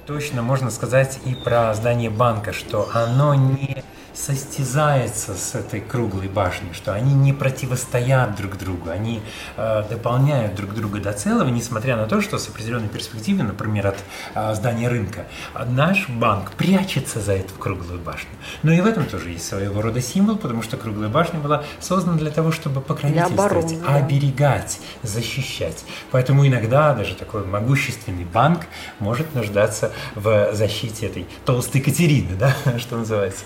[0.05, 6.73] точно можно сказать и про здание банка, что оно не состязается с этой круглой башней,
[6.73, 9.21] что они не противостоят друг другу, они
[9.57, 13.97] э, дополняют друг друга до целого, несмотря на то, что с определенной перспективы, например, от
[14.35, 18.29] э, здания рынка, а наш банк прячется за эту круглую башню.
[18.61, 22.17] Но и в этом тоже есть своего рода символ, потому что круглая башня была создана
[22.17, 23.95] для того, чтобы покровительствовать, обороны, да.
[23.95, 25.83] оберегать, защищать.
[26.11, 28.61] Поэтому иногда даже такой могущественный банк
[28.99, 33.45] может нуждаться в защите этой толстой Катерины, да, что называется.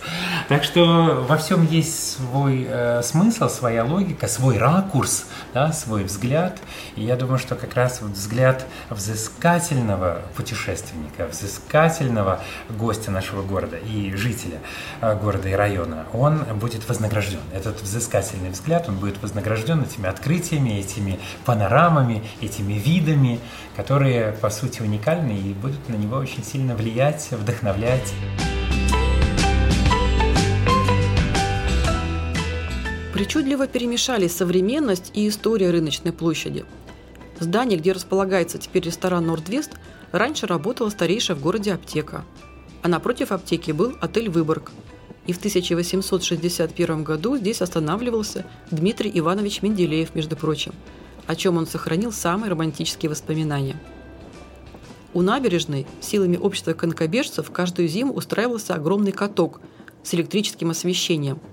[0.57, 6.57] Так что во всем есть свой э, смысл, своя логика, свой ракурс, да, свой взгляд.
[6.95, 12.39] И я думаю, что как раз вот взгляд взыскательного путешественника, взыскательного
[12.71, 14.57] гостя нашего города и жителя
[14.99, 17.41] э, города и района, он будет вознагражден.
[17.53, 23.39] Этот взыскательный взгляд, он будет вознагражден этими открытиями, этими панорамами, этими видами,
[23.75, 28.11] которые, по сути, уникальны и будут на него очень сильно влиять, вдохновлять.
[33.17, 36.65] Причудливо перемешались современность и история рыночной площади.
[37.39, 39.71] Здание, где располагается теперь ресторан «Нордвест»,
[40.11, 42.23] раньше работала старейшая в городе аптека.
[42.83, 44.71] А напротив аптеки был отель «Выборг».
[45.25, 50.75] И в 1861 году здесь останавливался Дмитрий Иванович Менделеев, между прочим,
[51.25, 53.81] о чем он сохранил самые романтические воспоминания.
[55.15, 59.59] У набережной силами общества конкобежцев каждую зиму устраивался огромный каток
[60.03, 61.39] с электрическим освещением–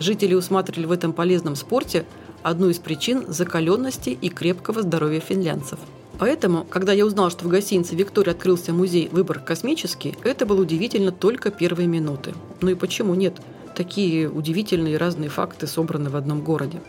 [0.00, 2.04] Жители усматривали в этом полезном спорте
[2.42, 5.78] одну из причин закаленности и крепкого здоровья финлянцев.
[6.18, 11.12] Поэтому, когда я узнал, что в гостинице «Виктория» открылся музей «Выбор космический», это было удивительно
[11.12, 12.34] только первые минуты.
[12.60, 13.40] Ну и почему нет?
[13.74, 16.80] Такие удивительные разные факты собраны в одном городе.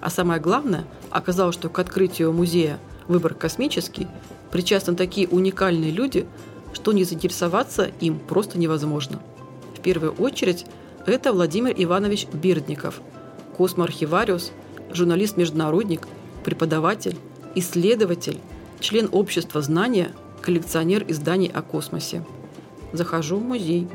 [0.00, 4.08] А самое главное, оказалось, что к открытию музея «Выбор космический»
[4.50, 6.26] причастны такие уникальные люди,
[6.72, 9.20] что не заинтересоваться им просто невозможно.
[9.76, 10.66] В первую очередь,
[11.06, 13.00] это Владимир Иванович Бердников,
[13.56, 14.52] космоархивариус,
[14.92, 16.06] журналист-международник,
[16.44, 17.18] преподаватель,
[17.54, 18.38] исследователь,
[18.80, 22.24] член общества знания, коллекционер изданий о космосе.
[22.92, 23.88] Захожу в музей.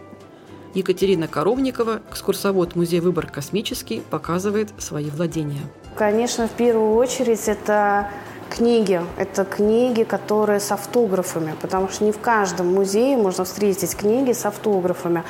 [0.74, 5.62] Екатерина Коровникова, экскурсовод музея «Выбор космический», показывает свои владения.
[5.96, 8.10] Конечно, в первую очередь это
[8.50, 9.02] книги.
[9.18, 14.46] Это книги, которые с автографами, потому что не в каждом музее можно встретить книги с
[14.46, 15.24] автографами.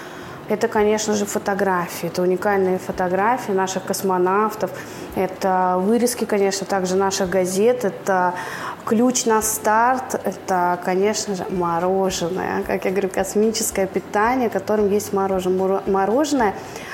[0.49, 2.07] Это, конечно же, фотографии.
[2.07, 4.71] Это уникальные фотографии наших космонавтов.
[5.15, 7.83] Это вырезки, конечно, также наших газет.
[7.83, 8.33] Это
[8.85, 10.19] ключ на старт.
[10.23, 12.63] Это, конечно же, мороженое.
[12.63, 15.81] Как я говорю, космическое питание, которым есть мороженое.
[15.85, 16.53] Мороженое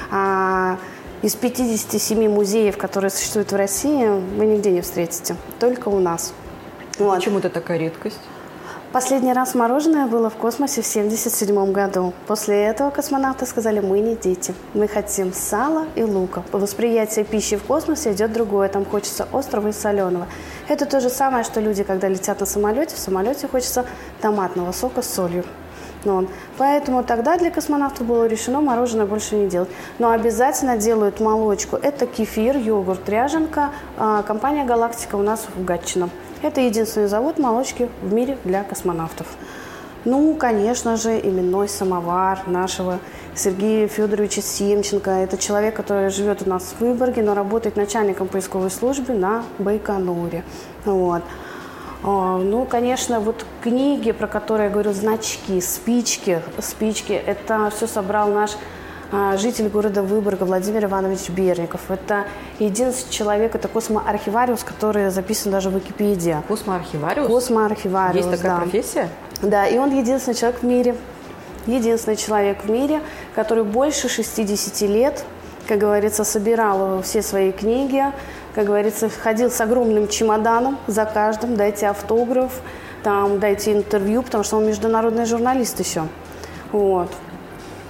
[0.09, 0.77] а,
[1.21, 5.35] из 57 музеев, которые существуют в России, вы нигде не встретите.
[5.59, 6.33] Только у нас.
[6.97, 7.15] Вот.
[7.15, 8.19] Почему это такая редкость?
[8.93, 12.13] Последний раз мороженое было в космосе в 1977 году.
[12.27, 14.53] После этого космонавты сказали, мы не дети.
[14.75, 16.43] Мы хотим сала и лука.
[16.51, 18.69] По восприятию пищи в космосе идет другое.
[18.69, 20.27] Там хочется острого и соленого.
[20.67, 23.87] Это то же самое, что люди, когда летят на самолете, в самолете хочется
[24.21, 25.43] томатного сока с солью.
[26.03, 26.29] Вот.
[26.59, 29.69] Поэтому тогда для космонавтов было решено мороженое больше не делать.
[29.97, 31.77] Но обязательно делают молочку.
[31.77, 33.71] Это кефир, йогурт, ряженка.
[33.97, 36.11] А, компания «Галактика» у нас в Гатчино.
[36.43, 39.27] Это единственный завод молочки в мире для космонавтов.
[40.03, 42.99] Ну, конечно же, именной самовар нашего
[43.33, 45.09] Сергея Федоровича Семченко.
[45.09, 50.43] Это человек, который живет у нас в Выборге, но работает начальником поисковой службы на Байконуре.
[50.83, 51.23] Вот.
[52.03, 58.27] А, ну, конечно, вот книги, про которые я говорю, значки, спички, спички, это все собрал
[58.27, 58.51] наш
[59.37, 61.81] житель города Выборга Владимир Иванович Берников.
[61.89, 62.25] Это
[62.59, 66.37] единственный человек, это космоархивариус, который записан даже в Википедии.
[66.47, 67.27] Космоархивариус?
[67.27, 68.61] Космоархивариус, Есть такая да.
[68.61, 69.09] профессия?
[69.41, 70.95] Да, и он единственный человек в мире,
[71.67, 73.01] единственный человек в мире,
[73.35, 75.23] который больше 60 лет,
[75.67, 78.03] как говорится, собирал все свои книги,
[78.55, 82.61] как говорится, ходил с огромным чемоданом за каждым, дайте автограф,
[83.03, 86.03] там, дайте интервью, потому что он международный журналист еще.
[86.71, 87.09] Вот.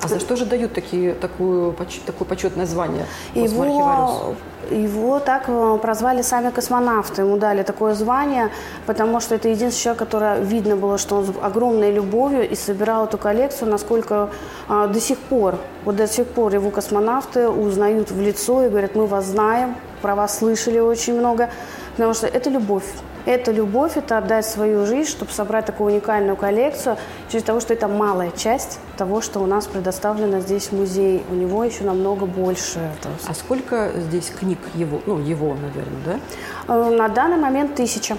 [0.04, 1.76] А за что же дают такие, такую,
[2.06, 4.36] такое почетное звание его,
[4.70, 7.22] его так э, прозвали сами космонавты.
[7.22, 8.50] Ему дали такое звание,
[8.86, 13.06] потому что это единственный человек, который видно было, что он с огромной любовью и собирал
[13.06, 14.30] эту коллекцию, насколько
[14.68, 18.96] а, до сих пор, вот до сих пор его космонавты узнают в лицо и говорят,
[18.96, 21.50] мы вас знаем, про вас слышали очень много,
[21.96, 22.86] потому что это любовь.
[23.26, 26.98] Это любовь, это отдать свою жизнь, чтобы собрать такую уникальную коллекцию,
[27.30, 31.22] через того, что это малая часть того, что у нас предоставлено здесь в музее.
[31.32, 32.80] У него еще намного больше.
[33.26, 36.20] А сколько здесь книг его, ну, его, наверное, да?
[36.68, 38.18] Э, на данный момент тысяча.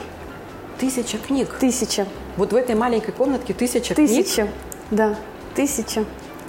[0.78, 1.48] Тысяча книг?
[1.60, 2.06] Тысяча.
[2.36, 4.14] Вот в этой маленькой комнатке тысяча, тысяча.
[4.14, 4.26] книг?
[4.26, 4.48] Тысяча,
[4.90, 5.14] да,
[5.54, 6.04] тысяча.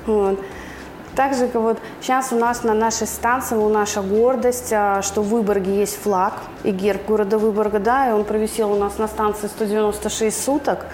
[0.06, 0.40] Вот.
[1.16, 5.80] Также вот сейчас у нас на нашей станции, у наша гордость, а, что в Выборге
[5.80, 10.44] есть флаг и герб города Выборга, да, и он провисел у нас на станции 196
[10.44, 10.86] суток.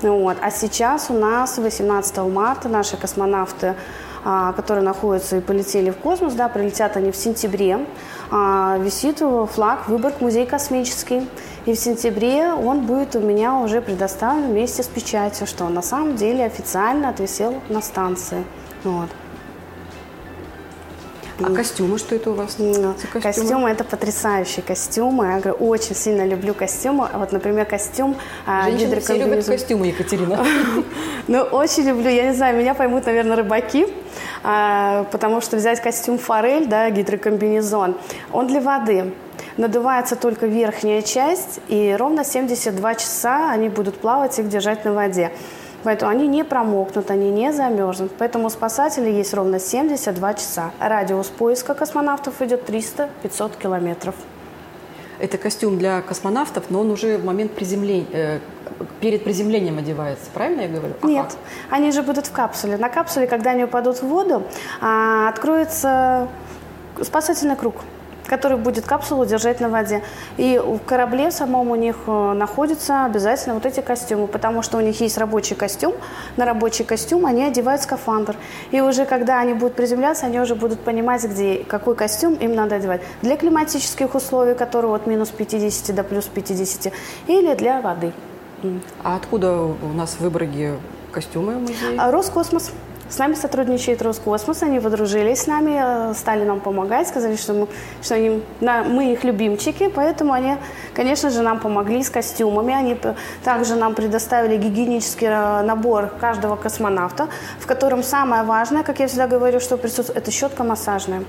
[0.00, 0.36] Вот.
[0.40, 3.74] А сейчас у нас 18 марта наши космонавты
[4.24, 7.86] а, которые находятся и полетели в космос, да, прилетят они в сентябре,
[8.30, 11.28] а, висит флаг Выборг музей космический.
[11.66, 15.82] И в сентябре он будет у меня уже предоставлен вместе с печатью, что он на
[15.82, 18.44] самом деле официально отвисел на станции.
[18.84, 19.08] Вот.
[21.40, 22.56] А костюмы, что это у вас?
[22.56, 22.94] костюмы?
[23.22, 25.26] костюмы это потрясающие костюмы.
[25.26, 27.08] Я говорю, очень сильно люблю костюмы.
[27.14, 28.16] Вот, например, костюм
[28.46, 30.44] а, Женщины все любят костюмы, Екатерина.
[31.28, 32.08] Ну, очень люблю.
[32.08, 33.86] Я не знаю, меня поймут, наверное, рыбаки.
[34.42, 37.96] А, потому что взять костюм форель, да, гидрокомбинезон,
[38.32, 39.12] он для воды.
[39.56, 45.32] Надувается только верхняя часть, и ровно 72 часа они будут плавать и держать на воде.
[45.84, 48.12] Поэтому они не промокнут, они не замерзнут.
[48.18, 50.70] Поэтому у спасателей есть ровно 72 часа.
[50.80, 54.14] Радиус поиска космонавтов идет 300-500 километров.
[55.18, 58.38] Это костюм для космонавтов, но он уже в момент приземления, э,
[59.00, 60.94] перед приземлением одевается, правильно я говорю?
[61.02, 61.36] Нет,
[61.70, 62.76] они же будут в капсуле.
[62.76, 64.44] На капсуле, когда они упадут в воду,
[64.80, 66.28] а, откроется
[67.02, 67.76] спасательный круг
[68.28, 70.02] который будет капсулу держать на воде.
[70.36, 74.80] И в корабле самом у них э, находятся обязательно вот эти костюмы, потому что у
[74.80, 75.94] них есть рабочий костюм.
[76.36, 78.36] На рабочий костюм они одевают скафандр.
[78.70, 82.76] И уже когда они будут приземляться, они уже будут понимать, где, какой костюм им надо
[82.76, 83.00] одевать.
[83.22, 86.92] Для климатических условий, которые от минус 50 до плюс 50,
[87.26, 88.12] или для воды.
[89.02, 90.74] А откуда у нас в Выборге
[91.12, 91.94] костюмы музея?
[91.98, 92.72] А, Роскосмос.
[93.08, 97.68] С нами сотрудничает Роскосмос, они подружились с нами, э, стали нам помогать, сказали, что мы,
[98.02, 100.56] что они, на, мы их любимчики, поэтому они,
[100.94, 102.74] конечно же, нам помогли с костюмами.
[102.74, 102.96] Они
[103.42, 107.28] также нам предоставили гигиенический э, набор каждого космонавта,
[107.58, 111.22] в котором самое важное, как я всегда говорю, что присутствует, это щетка массажная.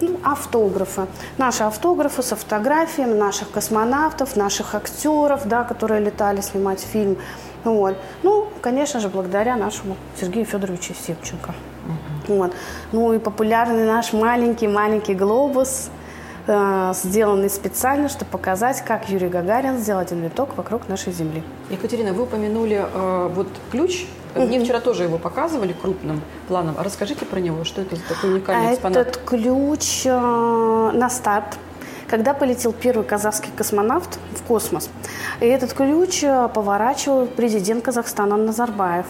[0.00, 1.06] Ну, автографы.
[1.36, 7.18] Наши автографы со фотографиями наших космонавтов, наших актеров, да, которые летали снимать фильм.
[7.64, 7.96] Вот.
[8.22, 11.54] Ну, конечно же, благодаря нашему Сергею Федоровичу Севченко.
[11.86, 12.36] Угу.
[12.36, 12.52] Вот.
[12.92, 15.90] Ну и популярный наш маленький-маленький глобус,
[16.46, 21.42] э, сделанный специально, чтобы показать, как Юрий Гагарин сделал один виток вокруг нашей Земли.
[21.70, 26.76] Екатерина, вы упомянули э, вот ключ Мне вчера тоже его показывали крупным планом.
[26.78, 28.96] А расскажите про него, что это за такой уникальный экспонат?
[28.96, 31.58] Этот ключ э, на старт
[32.10, 34.90] когда полетел первый казахский космонавт в космос.
[35.40, 39.06] И этот ключ э, поворачивал президент Казахстана Назарбаев.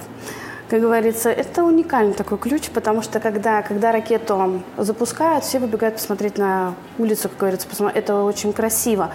[0.68, 6.36] Как говорится, это уникальный такой ключ, потому что когда, когда ракету запускают, все выбегают посмотреть
[6.36, 9.10] на улицу, как говорится, это очень красиво.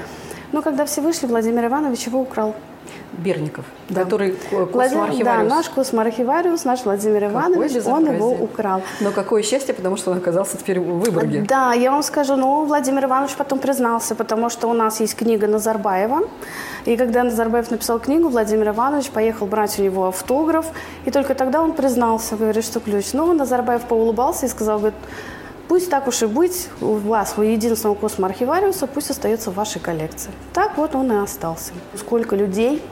[0.52, 2.56] Но когда все вышли, Владимир Иванович его украл.
[3.18, 4.04] Берников, да.
[4.04, 5.24] который космоархивариус.
[5.24, 8.82] Да, наш космоархивариус, наш Владимир Иванович, он его украл.
[9.02, 11.42] Но какое счастье, потому что он оказался теперь в Выборге.
[11.48, 15.48] Да, я вам скажу, ну, Владимир Иванович потом признался, потому что у нас есть книга
[15.48, 16.28] Назарбаева,
[16.86, 20.66] и когда Назарбаев написал книгу, Владимир Иванович поехал брать у него автограф,
[21.06, 23.14] и только тогда он признался, говорит, что ключ.
[23.14, 25.00] Но Назарбаев поулыбался и сказал, говорит,
[25.68, 30.32] Пусть так уж и быть, у вас, у единственного космоархивариуса, пусть остается в вашей коллекции.
[30.54, 31.72] Так вот он и остался.
[31.96, 32.84] Сколько людей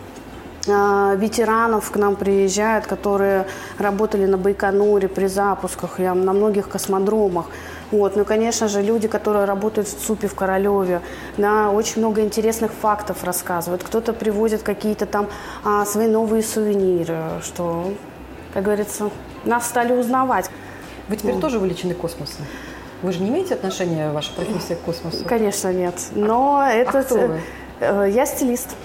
[0.65, 3.45] ветеранов к нам приезжают, которые
[3.77, 7.47] работали на Байконуре при запусках, я, на многих космодромах.
[7.91, 8.15] Вот.
[8.15, 11.01] Ну и, конечно же, люди, которые работают в ЦУПе в Королеве,
[11.37, 13.83] да, очень много интересных фактов рассказывают.
[13.83, 15.27] Кто-то привозит какие-то там
[15.63, 17.93] а, свои новые сувениры, что,
[18.53, 19.11] как говорится,
[19.45, 20.49] нас стали узнавать.
[21.07, 21.41] Вы теперь ну.
[21.41, 22.45] тоже увлечены космосом?
[23.03, 25.25] Вы же не имеете отношения, ваша профессия, к космосу?
[25.25, 25.95] Конечно, нет.
[26.15, 27.03] Но а это...
[27.03, 27.41] Кто вы?
[27.79, 28.75] Э, я стилист.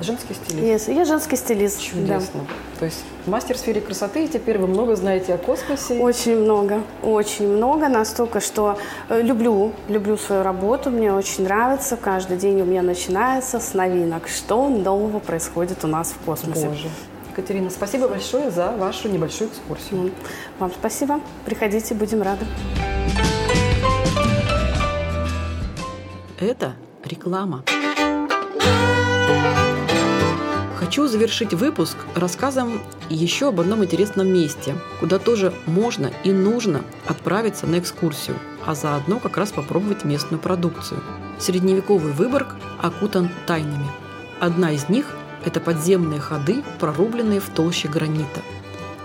[0.00, 0.88] Женский стилист?
[0.88, 1.80] Yes, я женский стилист.
[1.80, 2.40] Чудесно.
[2.40, 2.78] Да.
[2.78, 5.98] То есть мастер в сфере красоты, и теперь вы много знаете о космосе?
[5.98, 8.78] Очень много, очень много, настолько, что
[9.08, 14.28] э, люблю, люблю свою работу, мне очень нравится, каждый день у меня начинается с новинок,
[14.28, 16.68] что нового происходит у нас в космосе.
[16.68, 16.88] Боже.
[17.30, 20.10] Екатерина, спасибо большое за вашу небольшую экскурсию.
[20.58, 21.20] Вам спасибо.
[21.44, 22.46] Приходите, будем рады.
[26.40, 26.74] Это
[27.04, 27.64] реклама.
[30.86, 32.80] Хочу завершить выпуск рассказом
[33.10, 39.18] еще об одном интересном месте, куда тоже можно и нужно отправиться на экскурсию, а заодно
[39.18, 41.02] как раз попробовать местную продукцию.
[41.40, 43.88] Средневековый Выборг окутан тайнами.
[44.38, 45.06] Одна из них–
[45.44, 48.40] это подземные ходы, прорубленные в толще гранита.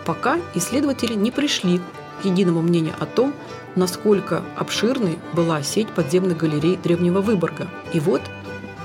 [0.05, 1.81] Пока исследователи не пришли
[2.21, 3.33] к единому мнению о том,
[3.75, 7.67] насколько обширной была сеть подземных галерей Древнего Выборга.
[7.91, 8.21] И вот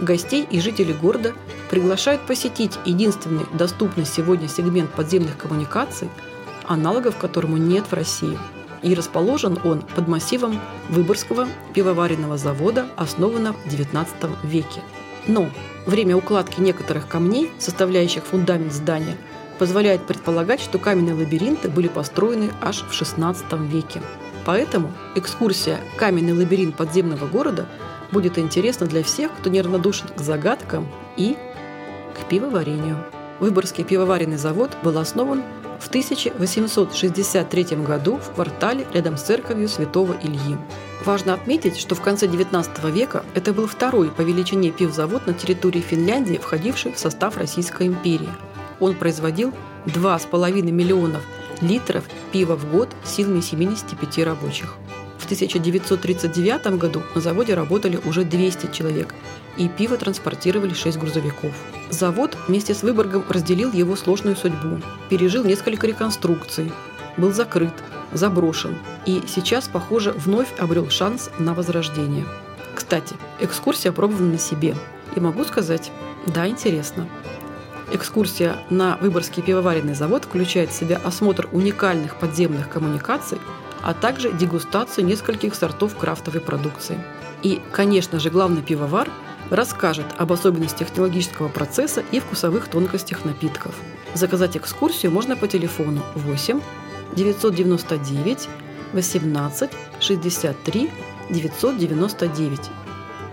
[0.00, 1.34] гостей и жителей города
[1.68, 6.08] приглашают посетить единственный доступный сегодня сегмент подземных коммуникаций,
[6.64, 8.38] аналогов которому нет в России.
[8.82, 14.06] И расположен он под массивом Выборгского пивоваренного завода, основанного в XIX
[14.44, 14.80] веке.
[15.26, 15.50] Но
[15.86, 19.16] время укладки некоторых камней, составляющих фундамент здания,
[19.58, 24.02] позволяет предполагать, что каменные лабиринты были построены аж в XVI веке.
[24.44, 27.66] Поэтому экскурсия «Каменный лабиринт подземного города»
[28.12, 30.86] будет интересна для всех, кто неравнодушен к загадкам
[31.16, 31.36] и
[32.16, 33.04] к пивоварению.
[33.40, 35.42] Выборгский пивоваренный завод был основан
[35.78, 40.56] в 1863 году в квартале рядом с церковью святого Ильи.
[41.04, 45.80] Важно отметить, что в конце XIX века это был второй по величине пивзавод на территории
[45.80, 48.30] Финляндии, входивший в состав Российской империи.
[48.80, 49.52] Он производил
[49.86, 51.22] 2,5 миллионов
[51.60, 54.76] литров пива в год силами 75 рабочих.
[55.18, 59.14] В 1939 году на заводе работали уже 200 человек,
[59.56, 61.52] и пиво транспортировали 6 грузовиков.
[61.90, 66.70] Завод вместе с Выборгом разделил его сложную судьбу, пережил несколько реконструкций,
[67.16, 67.72] был закрыт,
[68.12, 72.26] заброшен и сейчас, похоже, вновь обрел шанс на возрождение.
[72.74, 74.74] Кстати, экскурсия пробована на себе.
[75.14, 75.90] И могу сказать,
[76.26, 77.08] да, интересно.
[77.92, 83.38] Экскурсия на Выборгский пивоваренный завод включает в себя осмотр уникальных подземных коммуникаций,
[83.86, 86.98] а также дегустацию нескольких сортов крафтовой продукции.
[87.44, 89.08] И, конечно же, главный пивовар
[89.48, 93.76] расскажет об особенностях технологического процесса и вкусовых тонкостях напитков.
[94.12, 96.60] Заказать экскурсию можно по телефону 8
[97.14, 98.48] 999
[98.92, 99.70] 18
[100.00, 100.90] 63
[101.30, 102.60] 999.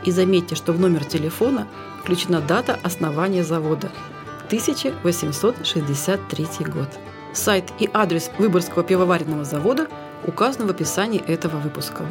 [0.04, 1.68] И заметьте, что в номер телефона
[2.04, 3.92] включена дата основания завода–
[4.48, 6.90] 1863 год.
[7.34, 9.88] Сайт и адрес Выборгского пивоваренного завода
[10.26, 12.04] указаны в описании этого выпуска.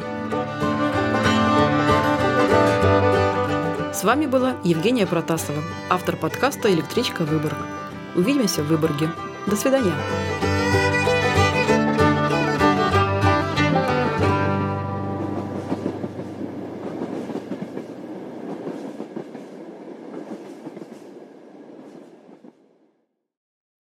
[3.93, 7.57] С вами была Евгения Протасова, автор подкаста «Электричка Выборг».
[8.15, 9.09] Увидимся в Выборге.
[9.47, 9.93] До свидания.